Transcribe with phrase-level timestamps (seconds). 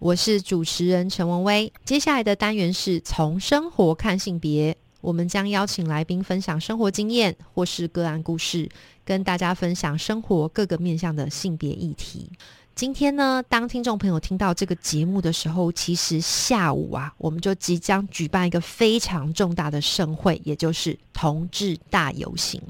[0.00, 1.72] 我是主持人陈文威。
[1.84, 8.68] 接下来的单元是从生活看性别，我们将邀请来宾分享生活经验或是个案故事，
[9.04, 12.30] 跟大家分享生活各个面向的性别议题。
[12.78, 22.62] 今天呢，当听众朋友听到这个节目的时候，其实下午啊，我们就即将举办一个非常重大的盛会，也就是同志大游行。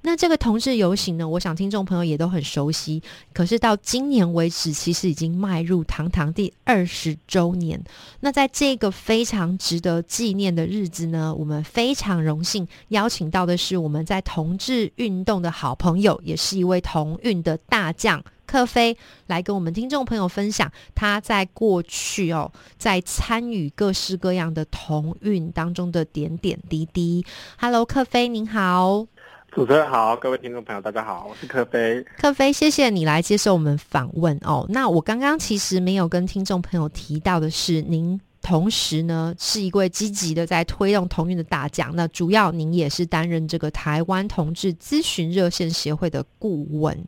[0.00, 3.00] 那这个同志游行呢，我想听众朋友也都很熟悉。
[3.32, 7.80] 可是到今年为止，其实已经迈入堂堂第二十周年。
[8.18, 18.20] 那在这个非常值得纪念的日子呢，我们非常荣幸邀请到的是我们在同志运动的好朋友，也是一位同运的大将。
[18.52, 18.94] 克飞
[19.28, 27.24] 来跟我们听众朋友分享他在过去哦，在参与各式各样的同运当中的点点滴滴。
[27.58, 29.06] Hello，克飞您好，
[29.52, 32.04] 主持人好，各位听众朋友大家好，我是克飞。
[32.18, 34.66] 克飞，谢谢你来接受我们访问哦。
[34.68, 38.20] 那我刚刚其实没有跟听众朋友提到的是您。
[38.42, 41.94] 同时呢，是一位积极的在推动同运的大将。
[41.94, 46.98] 那主要您也是担任这个台湾同志咨询热线协会的顾问。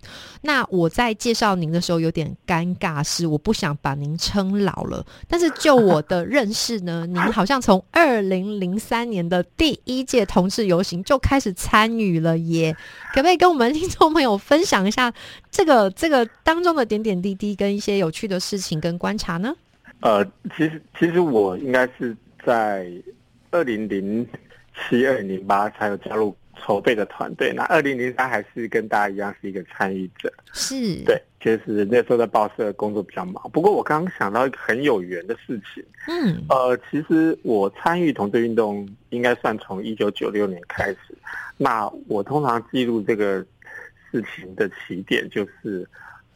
[0.42, 5.04] 那我在介绍您的时候有点尴尬，是我不想把您称老了。
[5.26, 12.74] 但是就 我的认识呢，您好像从二零零三年的第一届同志游行就开始参与了耶。
[13.12, 15.12] 可不可以跟我们听众朋友分享一下
[15.50, 19.54] 这个这个当中的点点滴滴跟一些有趣的事情跟观察呢？
[20.04, 20.22] 呃，
[20.54, 22.86] 其实其实我应该是在
[23.50, 24.26] 二零零
[24.74, 27.54] 七、二零零八才有加入筹备的团队。
[27.56, 30.30] 那二零零三还是跟大家一样是一个参与者。
[30.52, 33.50] 是，对，就是那时候在报社工作比较忙。
[33.50, 35.82] 不过我刚刚想到一个很有缘的事情。
[36.06, 40.98] 嗯，呃，其实我参与同志运动应该算从一九九六年开始。
[41.56, 43.42] 那我通常记录这个
[44.10, 45.88] 事情的起点就是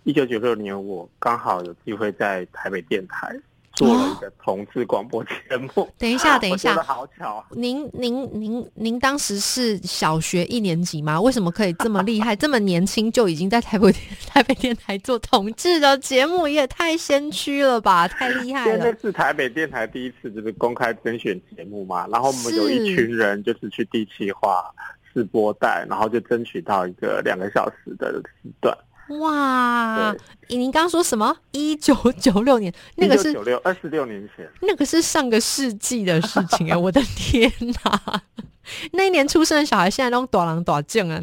[0.05, 3.39] 一九九六年，我刚好有机会在台北电台。
[3.79, 5.89] 做了一个同志广播节目。
[5.97, 7.45] 等一下，等一下， 好巧！
[7.51, 11.21] 您您您您当时是小学一年级吗？
[11.21, 13.93] 为什么可以这么厉害， 这么年轻就已经在台北
[14.27, 16.49] 台北电台做同志的节目？
[16.49, 18.73] 也太先驱了吧，太厉害了！
[18.73, 24.65] 现在是台北电台第一次就是公开甄选节目嘛，然后我们有一群人就是去地气化
[25.13, 28.77] 试播带，然后就争取到一个两个小时的时段。
[29.21, 30.15] 哇！
[30.49, 31.37] 您刚刚说什么？
[31.53, 36.77] 一九九六年，那个是九六二十六年前，那个是上个世纪的事情啊！
[36.79, 37.51] 我的天
[37.85, 38.23] 哪！
[38.93, 41.23] 那一年出生的小孩，现在都多狼多正啊！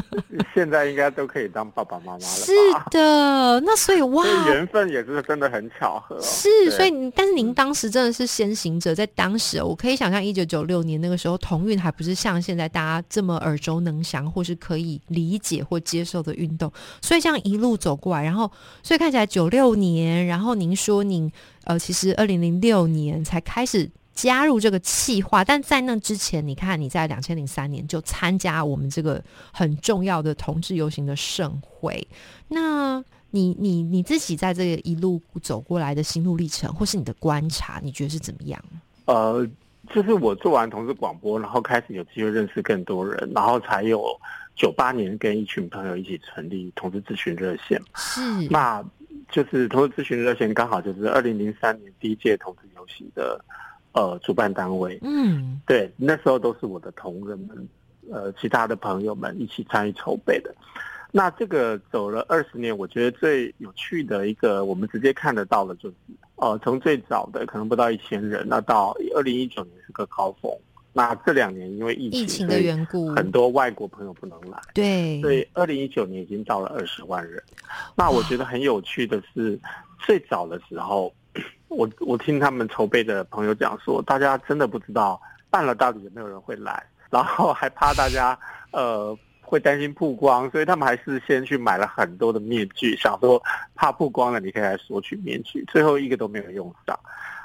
[0.54, 2.20] 现在应该都可以当爸爸妈妈了。
[2.20, 2.52] 是
[2.90, 6.20] 的，那所以哇，缘分也是真的很巧合。
[6.20, 16.70] 是，所以但是您当时真的是先行者，在当时我可以想象，一九九六年那个时候，同运还不是像现在大家这么耳熟能详，或是可以理解或接受的运动。
[17.00, 18.50] 所以这样一路走过来，然后
[18.82, 21.30] 所以看起来九六年，然后您说您
[21.64, 23.90] 呃，其实二零零六年才开始。
[24.20, 32.06] 加入这个企划，但在那之前，你看你在两千零三年就参加我们这个很重要的同志游行的盛会。
[32.48, 38.62] 那你你你自己在这个一路走过来的心路历程，或是你的观察，你觉得是怎么样？
[39.06, 39.48] 呃，
[39.88, 44.04] 就是我做完同志广播，然后开始有机会认识更多人，然后才有
[44.54, 47.80] 九八年跟一群朋友一起成立同志咨询热线。
[47.94, 48.20] 是，
[48.50, 48.84] 那
[49.32, 53.42] 就是同志咨询热线刚好就是二零零三年第一届同志游行的。
[53.92, 57.68] 呃，主办单位，嗯，对，那时候都是我的同仁们，
[58.08, 60.54] 呃，其他的朋友们一起参与筹备的。
[61.10, 65.94] 那这个走了二十年，我觉得最有趣的一个，我们直接看得到的，就是，
[66.36, 70.52] 呃，从最早的可能不到一千人，那到二零一九年是个高峰。
[70.92, 77.42] 那这两年因为疫情疫情的缘故，很多外国朋友不能来，对，所以二零一九年已经到了二十万人。
[77.96, 79.58] 那我觉得很有趣的是，
[79.98, 81.12] 最早的时候。
[81.70, 85.20] 我我听他们筹备的朋友讲说，大家真的不知道
[85.50, 88.36] 办了到底有没有人会来，然后还怕大家
[88.72, 93.40] 呃会担心曝光，所以他们还是先去买了很多的面具，想说
[93.76, 96.98] 怕曝光了你可以来索取面具，最后一个都没有用上。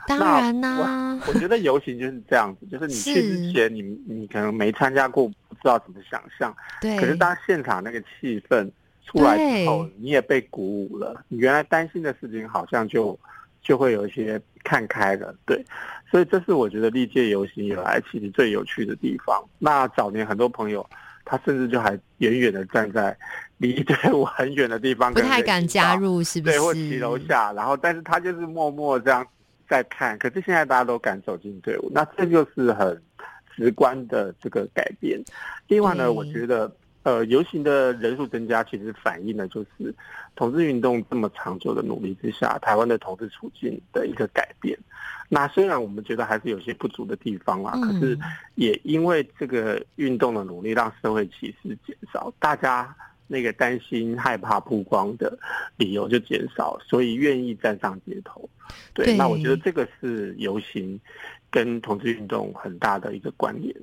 [0.07, 6.51] 当然啦，我觉得游行就是这样子，就是你去之前你你可能没参加过，不知道怎么想象，
[6.81, 6.98] 对。
[6.98, 8.68] 可是当现场那个气氛
[9.06, 13.16] 出来之后，你也被鼓舞了，你原来担心的事情好像就。
[13.66, 15.66] 就会有一些看开了，对，
[16.12, 19.44] 所以这是我觉得历届游行以来其实最有趣的地方。
[19.58, 20.88] 那早年很多朋友，
[21.26, 23.18] 他甚至就还远远的站在
[23.58, 26.56] 离队伍很远的地方，不太敢加入，是不是？
[26.56, 29.26] 对，或骑楼下，然后但是他就是默默这样
[29.68, 30.16] 在看。
[30.20, 33.02] 可是现在大家都敢走进队伍，那这就是很
[33.56, 35.20] 直观的这个改变。
[35.68, 36.72] 另外呢，我觉得。
[37.06, 39.94] 呃，游行的人数增加，其实反映的就是
[40.36, 44.75] 同志运动这么长久的努力之下，台湾的同志处境的一个改变。
[45.30, 48.18] 那虽然我们觉得还是有些不足的地方啊，可是
[48.56, 52.96] 也因为这个运动的努力，让社会歧视减少，大家
[53.28, 55.38] 那个担心害怕曝光的
[55.78, 58.50] 理由就减少，所以愿意站上街头。
[58.96, 61.00] 对，那我觉得这个是游行
[61.56, 63.74] 跟同志运动很大的一个关联。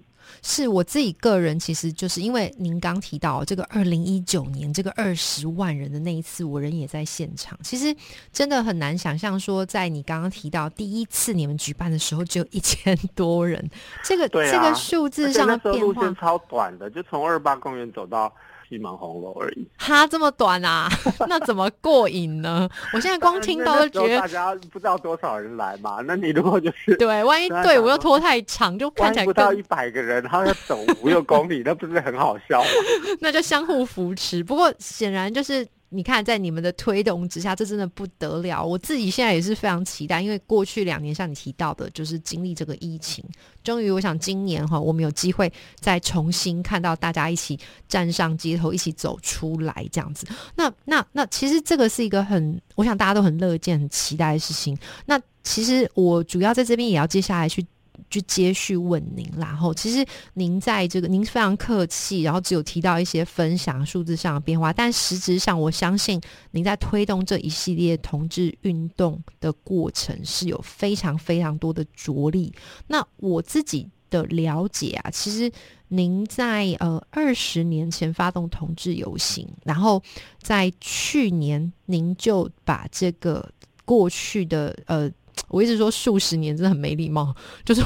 [0.42, 7.58] 是我自己个人，其实就是因为您刚提到这个二零一九年这个二十万人的那一次，我人也在现场。
[7.62, 7.94] 其实
[8.30, 13.66] 真的很难想象，说在你刚刚提到第一次你们举办的时候，只有一千多人，
[14.04, 18.30] 这个这个数字上的变化超短的，就从二八公园走到。
[18.72, 20.88] 西门红楼而已，哈，这么短啊？
[21.28, 22.66] 那怎么过瘾呢？
[22.94, 25.98] 我现在光听到就觉得大家不知道多少人来嘛。
[26.06, 32.68] 那你如果就是对，万一队伍又拖太长，就看起来不到一百个人，然后要走五六公里， 那不是很好笑吗？
[33.20, 34.42] 那就相互扶持。
[34.42, 35.66] 不过显然就是。
[35.92, 38.64] 你看，在你们的推动之下，这真的不得了。
[38.64, 43.22] 我自己现在也是非常期待，因为过去两年像你提到的，就是经历这个疫情，
[43.62, 50.26] 终于我想今年哈，我们有机会再重新看到大家一起站上街头，一起走出来这样子。
[50.56, 54.76] 那那那，其实这个是一个很，我想大家都很乐见、很期待的事情。
[55.06, 57.66] 那其实我主要在这边也要接下来去。
[58.10, 60.04] 去接续问您，然后其实
[60.34, 66.20] 您在这个您非常客气，然后只有提到一些分享数字上的变化，但实质上我相信
[66.50, 72.52] 您在推动这一系列同志运动的过程是有非常非常多的着力。
[72.86, 75.50] 那我自己的了解啊，其实
[75.88, 80.02] 您在呃二十年前发动同志游行，然后
[80.40, 83.50] 在去年您就把这个
[83.84, 85.10] 过去的呃。
[85.48, 87.34] 我一直说数十年真的很没礼貌，
[87.64, 87.82] 就是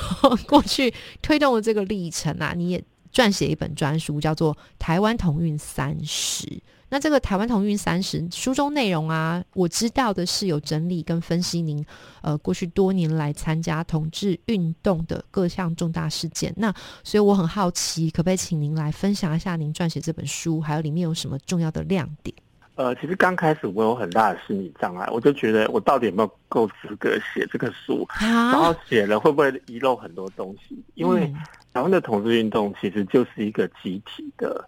[0.47, 6.47] 过去推动的这个历程啊，你也撰写一本专书，叫做《台湾同运三十》。
[6.89, 11.85] 那这个《台湾同运三十》书中内容啊，我知道的是有整理跟分析您
[12.23, 16.55] 呃过去多年来参加同志运动的各项重大事件。
[16.57, 16.73] 那
[17.03, 22.37] 所以我很好奇，可不可以请您来分享一下您撰写这本书，还有里面有什么重要的亮点？
[22.77, 30.79] 呃，其实刚开始我有很大的心理障碍，我就觉得我到底有没有够资格写这个书，然后写了会不会遗漏很多东西？
[30.95, 31.27] 因为
[31.73, 34.63] 台湾的同志运动其实就是一个集体的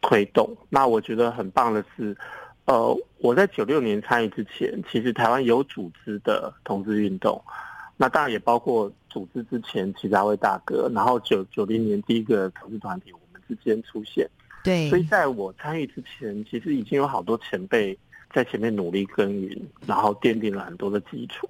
[0.00, 0.56] 推动。
[0.68, 2.16] 那我觉得很棒的是，
[2.64, 7.40] 呃，我在九六年参与之前，其实台湾有组织的同志运动，
[7.96, 14.28] 那当然也包括组织之前其他位大哥，然后九九零年第一个同志团体我们之间出现。
[14.62, 17.98] 对，所以在我参与之前，其实已经有好多前辈
[18.32, 21.48] 在前面努力耕耘，然后奠定了很多的基础。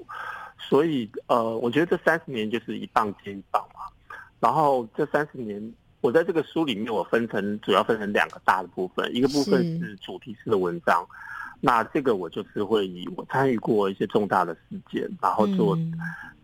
[0.58, 3.80] 所以，呃，我觉得这三十年就是一棒接一棒嘛。
[4.40, 11.06] 然后这三十年，我在这个书里面，我分成主要分成两个大的部分，一个部分是主题式的文章。
[11.64, 14.60] 那这个我就是会以我参与过一些重大的事
[14.90, 15.78] 件，然后做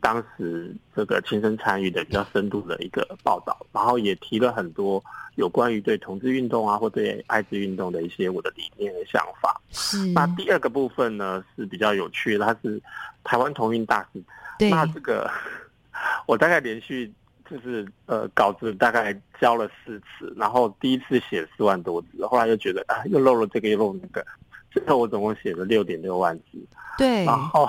[0.01, 5.03] 当时这个亲身参与的比较深度的一个报道，然后也提了很多
[5.35, 9.61] 有关于对同志运动啊或对艾滋运动的一些我的理念和想法。
[9.73, 10.07] 是。
[10.13, 12.81] 那第二个部分呢是比较有趣的，它是
[13.25, 14.23] 台湾同运大事。
[14.57, 14.71] 对。
[14.71, 15.29] 那这个
[16.27, 17.13] 我大概连续
[17.51, 24.25] 就是呃稿子大概交了四次，然后第一次写四万多字，后来又觉得啊又漏了这个又漏那个。
[24.71, 26.59] 最后我总共写了六点六万字，
[26.99, 27.69] 对，然后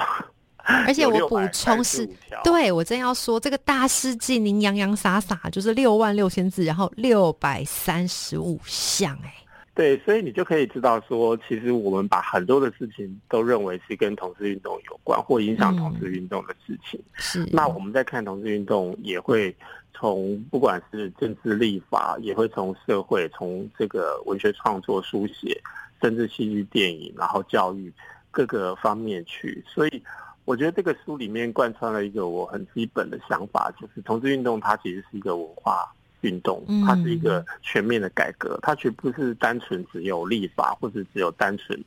[0.86, 2.08] 而且我补充是，
[2.44, 9.34] 对我真要说这个大事记，您洋洋洒洒就是六万六千字，然后六百三十五项，哎，
[9.74, 17.48] 对，所以你就可以知道说，其实我们把很多的事情都认为是跟同志运动有关或影响同志运动的事情，是。
[17.52, 19.56] 那我们在看同志运动，也会
[19.94, 25.60] 从不管是政治立法，也会从社会，从这个文学创作书写。
[26.02, 27.92] 甚至戏剧、电影，然后教育
[28.32, 30.04] 各个方面去，所以
[30.46, 35.92] 我觉得这个书里面贯穿了一个我很基本的想法，就是同志运动它其实是一个文化
[36.22, 41.80] 运动，它是一个全面的改革，它绝不是单纯只有立法或者只有单纯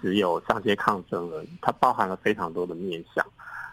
[0.00, 3.24] 只有上街抗争而已，它包含了非常多的面向。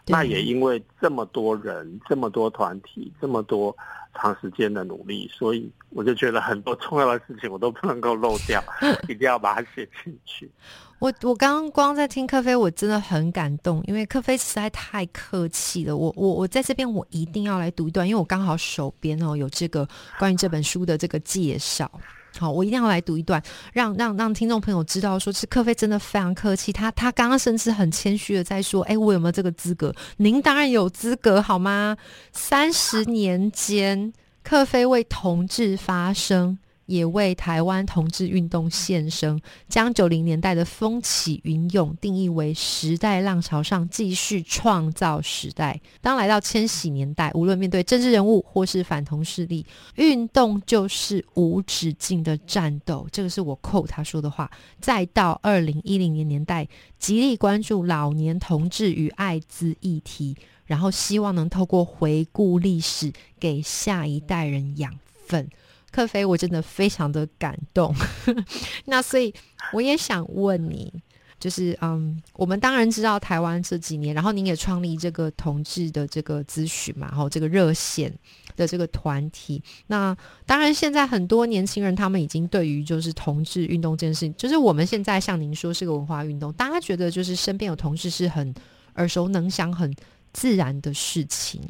[0.10, 3.75] 那也因为这么多人、这么多团体、这么多
[4.16, 8.62] 长时间的努力，所以我就觉得很多重要的事情我都不能够漏掉，
[9.08, 10.50] 一定要把它写进去。
[10.98, 15.96] 我我刚刚光在听克菲，我真的很感动，因为克菲实在太客气了。
[15.96, 19.88] 我我我在这边，我一定要来读一段，因为我刚好手边哦有这个
[20.18, 21.89] 关于这本书的这个介绍。
[22.38, 23.41] 好，我一定要来读一段，
[23.74, 26.71] 让让让听众朋友知道，说是克菲真的非常客气。
[26.71, 29.93] 他他刚刚甚至很谦虚的在说：“哎，我有没有这个资格？
[30.17, 31.98] 您当然有资格，好吗？”
[32.31, 36.57] 三十年间，克菲为同志发声。
[36.89, 45.79] 也为台湾同志运动献声，将九零年代的风起云涌定义为时代浪潮上继续创造时代。
[46.01, 49.63] 当来到千禧年代，无论面对政治人物或是反同势力，
[49.98, 53.08] 运动就是无止境的战斗。
[53.12, 54.50] 这个是我扣他说的话。
[54.81, 56.67] 再到二零一零年年代，
[56.98, 65.48] 极力关注老年同志与艾滋议题，然后希望能透过回顾历史，给下一代人养分。
[65.91, 67.93] 克菲，我真的非常的感动。
[68.86, 69.34] 那所以
[69.74, 70.93] 我也想问你，
[71.39, 78.13] 就是嗯，我们当然知道台湾这几年，然后您也创立这个同志的这个咨询嘛，然后这个热线
[78.55, 79.62] 的这个团体。
[79.88, 80.15] 那
[80.46, 88.53] 当然，现在很多年轻人他们已经对于就是同志运动这件事情，就是我们现在像您说是个文化运动，大家觉得就是身边有同志是很
[88.96, 89.93] 耳熟能详、很。
[90.33, 91.62] 自然的事情，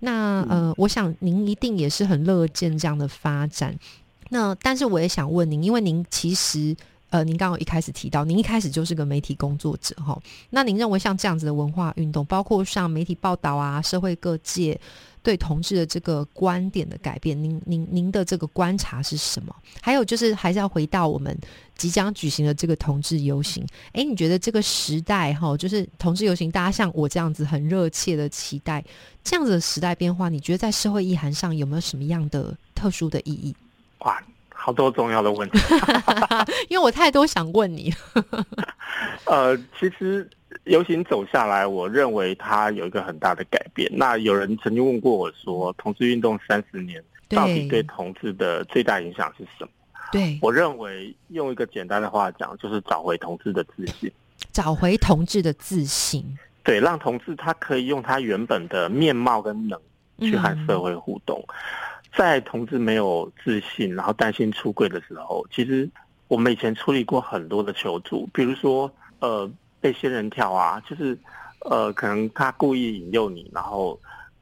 [0.00, 3.76] 那呃，我想您一定也是很乐见这样的发展。
[4.30, 6.74] 那但是我也想问您，因为您其实
[7.10, 10.20] 呃，您刚刚一开始提到，您一开始就是个媒体工作者哈。
[10.50, 14.80] 那您认为像这样子的文化运动，包括像媒体报道啊，社会各界。
[15.26, 19.52] 对同志的这个观点的改变，您您您的这个观察是什么？
[19.82, 21.36] 还有就是，还是要回到我们
[21.76, 23.66] 即将举行的这个同志游行。
[23.90, 28.84] 哎，你觉得这个时代哈，就是同志游行，大家像我这样子很热切的期待
[29.24, 33.52] 这样子的时代变化，你觉得在社会意涵上有没有什么样的特殊的意义？
[34.04, 34.22] 哇，
[34.54, 35.58] 好多重要的问题，
[36.70, 37.92] 因为我太多想问你。
[39.26, 40.30] 呃，其实。
[40.66, 43.88] 游行走下来，我认为它有一个很大的改变。
[43.94, 49.70] 那有人曾经问过我说，同志运动三十年到底对同志的最大影响是什么？
[50.10, 54.10] 对我认为，用一个简单的话讲，就是找回同志的自信，
[54.50, 56.24] 找回同志的自信。
[56.64, 59.80] 对，让同志他可以用他原本的面貌跟能
[60.18, 61.40] 去和社会互动。
[62.16, 65.88] 在同志没有自信，然后担心出柜的时候，其实
[66.26, 69.48] 我们以前处理过很多的求助，比如说呃。
[69.86, 71.16] 被仙人跳啊，就是，
[71.60, 73.96] 呃，可能他故意引诱你，然后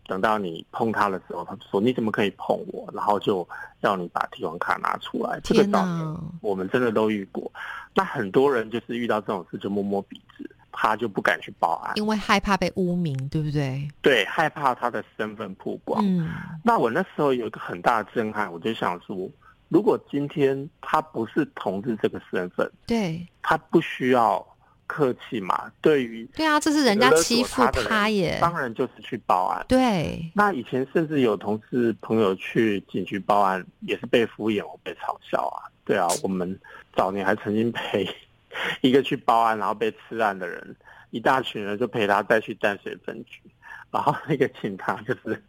[0.06, 2.88] 等到你碰他的时候，他就说你怎么可以碰我？
[2.94, 3.46] 然后就
[3.80, 5.38] 要你把提款卡拿出来。
[5.44, 7.52] 这个早年我们真的都遇过。
[7.94, 13.86] 那很多人就是遇到这种事就摸摸鼻子，他就不敢去报案，因为害怕被污名，对不对？
[14.00, 16.02] 对，害怕他的身份曝光。
[16.02, 16.26] 嗯。
[16.62, 19.30] 那我那时候有一个很大的震撼，我就想说，
[19.68, 24.42] 如果今天他不是同志这个身份，对，他不需要。
[24.86, 25.70] 客气嘛？
[25.80, 29.64] 对于对啊，这是人家欺负他耶，当然就是去报案。
[29.68, 35.66] 对，那以前甚至有同事朋友去警局报案，也是被敷衍或被嘲笑啊。
[35.84, 36.58] 对啊，我们
[36.94, 38.08] 早年还曾经陪
[38.80, 40.76] 一个去报案，然后被吃案的人，
[41.10, 43.40] 一大群人就陪他再去淡水分局，
[43.90, 45.42] 然后那个警察就是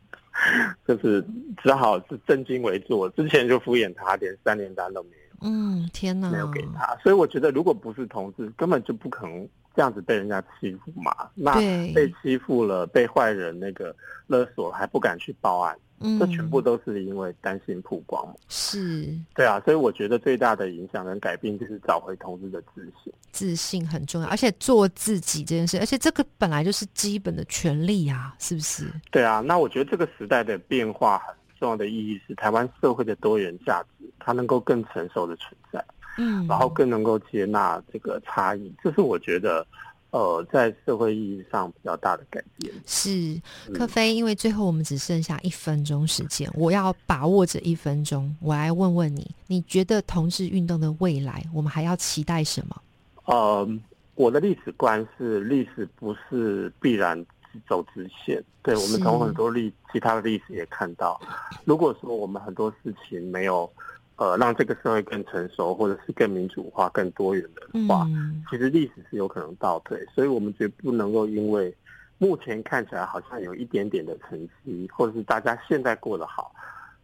[0.88, 1.26] 就是
[1.64, 5.25] 只好是正襟危坐，之前就敷衍他，连三连单都没有。
[5.46, 6.30] 嗯，天哪！
[6.32, 11.14] 没有给他，所以我觉得，如果不是同志，根本就不可能这样子被人家欺负嘛。
[11.36, 11.54] 那
[11.94, 13.96] 被欺负了，被坏人那个
[14.28, 18.28] 勒索，还不敢去报案，嗯这全部都是因为担心曝光。
[18.50, 23.14] 是，对啊，所以我觉得最大的影响跟改变就是找回同志的自信。
[23.32, 28.92] 自信很重要，而且做自己这件事，而且这个本来就是基本的权利啊，是不是？
[29.12, 31.36] 对啊，那我觉得这个时代的变化很。
[31.60, 35.84] 重要的意义是台湾社会的多元价值，它能够更成熟的存在，
[36.18, 39.66] 嗯，然后更能够接纳这个差异，这是我觉得，
[40.12, 42.74] 呃，在社会意义上比较大的改变。
[42.86, 43.42] 是
[43.74, 52.82] 柯飞，因为最后我们只剩下一分钟时间，我要把握这一分钟，我来问问你，你觉得同志运动的未来，我们还要期待什么？
[53.26, 53.68] 呃，
[54.16, 57.26] 我的历史观是，历史不是必然。
[57.68, 61.20] 走直线，对我们从很多历其他的历史也看到，
[61.64, 63.72] 如果说我们很多事情没有，
[64.18, 68.08] 呃，让这个社会更成熟，或者是更民主化、更多元的话，
[68.50, 70.06] 其实历史是有可能倒退。
[70.14, 71.76] 所以，我们绝不能够因为
[72.18, 76.54] 目前看起来好像有一点点的成绩，或者是大家现在过得好，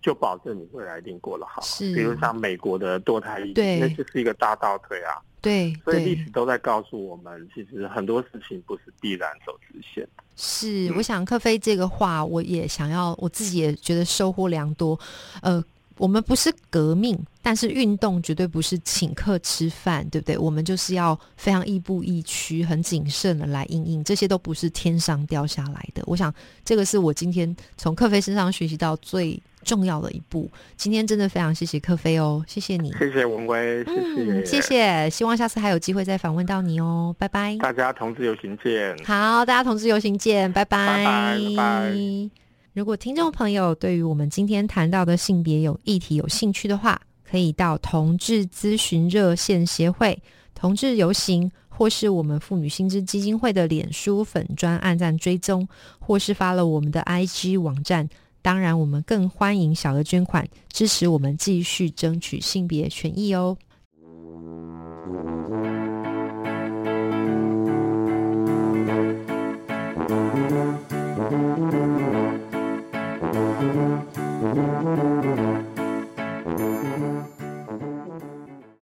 [0.01, 1.61] 就保证你未来一定过得好。
[1.61, 3.39] 是，比如像美国的堕胎，
[3.79, 5.21] 那就是一个大倒退啊。
[5.41, 10.07] 对，所以历史都在告诉我们，其实很多事情不是必然走直线。
[10.35, 14.99] 是，我想克菲这个话，我也想要，我自己也觉得收获良多。
[15.41, 15.63] 呃，
[15.97, 20.37] 我们不是革命，但是运动绝对不是请客吃饭，对不对？
[20.37, 26.03] 我们就是要非常亦步亦趋、很谨慎的来应应，这些都不是天上掉下来的。
[26.05, 26.33] 我想，
[26.65, 29.41] 这个是我今天从克菲身上学习到最。
[29.63, 42.40] 重要的一步，今天真的非常谢谢克菲哦，谢谢你，谢谢文威，谢谢，谢谢，希望下次还有机会再访问到你哦，拜拜，大家同志游行见，好，大家同志游行见，拜拜，拜拜。
[42.73, 50.17] 如果听众朋友对于我们今天谈到的性别有议题有兴趣的话，可以到同志咨询热线协会、
[50.55, 55.67] 同志游行，或是我们妇女心知基金会的脸书粉专按赞追踪，
[55.99, 58.07] 或是发了我们的 IG 网站。
[58.41, 63.57] 当然，我们更欢迎小额捐款，支持我们继续争取性别权益哦。